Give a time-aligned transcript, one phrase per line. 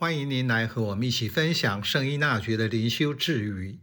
[0.00, 3.80] 欢迎您来和我们一起分享圣依纳爵的灵修智语。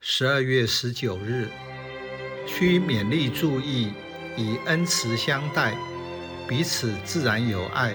[0.00, 1.46] 十二月十九日，
[2.46, 3.92] 需勉励注意，
[4.34, 5.76] 以恩慈相待，
[6.48, 7.94] 彼此自然有爱。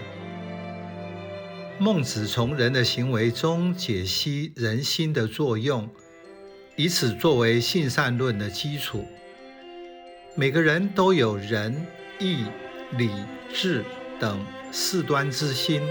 [1.79, 5.89] 孟子从人的行为中解析人心的作用，
[6.76, 9.04] 以此作为性善论的基础。
[10.36, 11.88] 每个人都有仁、
[12.20, 12.46] 义、
[13.00, 13.10] 礼、
[13.52, 13.84] 智
[14.20, 15.82] 等四端之心。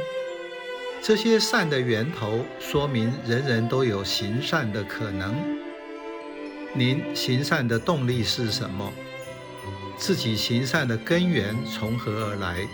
[1.02, 5.34] 这些善的源头，说明人人都有行善的可能。
[6.72, 8.92] 您行善的动力是什么？
[9.96, 12.66] 自己行善的根源从何而来？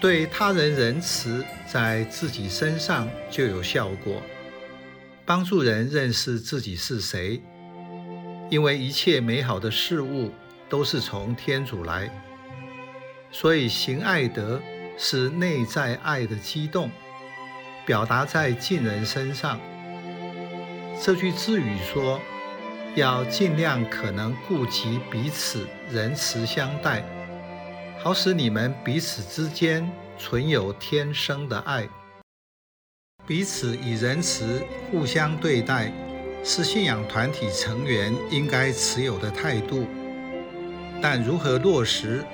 [0.00, 4.22] 对他人仁慈，在自己身上就有效果，
[5.24, 7.42] 帮助人认识自己是谁。
[8.50, 10.32] 因为一切美好的事物
[10.68, 12.10] 都是从天主来，
[13.32, 14.60] 所以行爱德。
[15.00, 16.90] 是内在爱的激动，
[17.86, 19.60] 表达在近人身上。
[21.00, 22.20] 这句智语说，
[22.96, 27.04] 要尽量可能顾及彼此仁慈相待，
[28.00, 31.88] 好使你们彼此之间存有天生的爱。
[33.24, 35.92] 彼此以仁慈互相对待，
[36.42, 39.86] 是信仰团体成员应该持有的态度。
[41.00, 42.24] 但如何落实，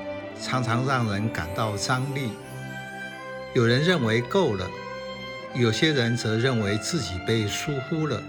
[0.40, 2.30] 常常让人感到张力。
[3.54, 4.68] 有人认为够了，
[5.54, 8.20] 有些人则认为自己被疏忽了。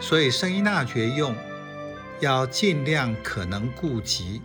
[0.00, 1.34] 所以圣依纳爵用
[2.20, 4.40] 要尽量可能顾及，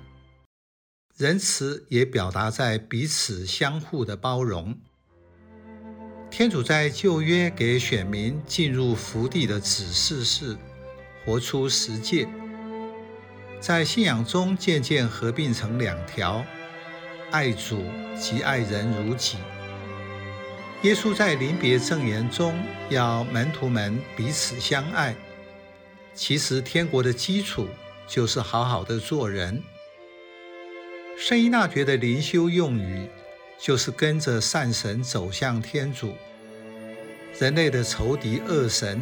[1.15, 4.75] 仁慈也表达在彼此相互的包容。
[6.31, 10.57] 天主在旧约给选民进入福地的指示是
[11.23, 12.27] 活出十诫，
[13.59, 16.43] 在信仰中渐渐合并成两条：
[17.29, 17.83] 爱主
[18.19, 19.37] 及爱人如己。
[20.83, 22.53] 耶稣在临别赠言中
[22.89, 25.15] 要门徒们彼此相爱。
[26.13, 27.67] 其实天国的基础
[28.07, 29.61] 就是好好的做人。
[31.17, 33.09] 圣依纳爵的灵修用语
[33.57, 36.15] 就是跟着善神走向天主，
[37.39, 39.01] 人类的仇敌恶神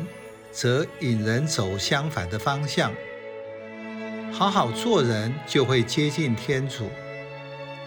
[0.54, 2.94] 则引人走相反的方向。
[4.32, 6.90] 好好做人就会接近天主，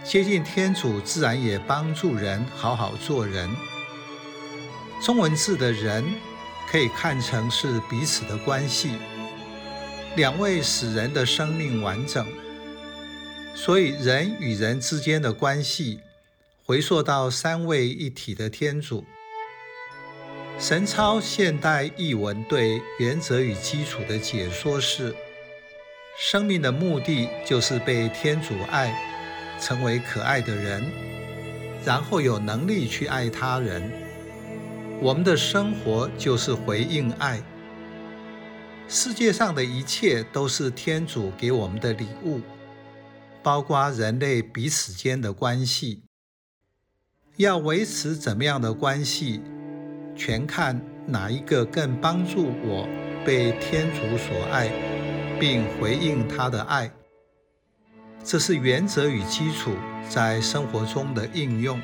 [0.05, 3.49] 接近天主自然也帮助人好好做人。
[5.01, 6.05] 中文字的人
[6.69, 8.91] 可以看成是彼此的关系，
[10.17, 12.27] 两位使人的生命完整，
[13.55, 16.01] 所以人与人之间的关系
[16.67, 19.05] 回溯到三位一体的天主。
[20.59, 25.15] 神操现代译文对原则与基础的解说是：
[26.19, 28.93] 生命的目的就是被天主爱，
[29.61, 30.85] 成为可爱的人，
[31.85, 34.08] 然后有能力去爱他人。
[35.01, 37.41] 我们的生活就是回应爱。
[38.89, 42.41] 世界上的一切都是天主给我们的礼物，
[43.41, 46.03] 包括人类彼此间的关系。
[47.37, 49.41] 要维持怎么样的关系，
[50.17, 52.89] 全看哪一个更帮助我
[53.25, 54.69] 被天主所爱，
[55.39, 56.91] 并回应他的爱。
[58.25, 59.71] 这是原则与基础
[60.09, 61.81] 在生活中的应用。